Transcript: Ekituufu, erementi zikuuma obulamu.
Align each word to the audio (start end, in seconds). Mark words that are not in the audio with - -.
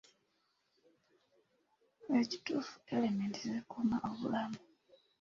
Ekituufu, 2.19 2.73
erementi 2.95 3.39
zikuuma 3.53 3.97
obulamu. 4.09 4.59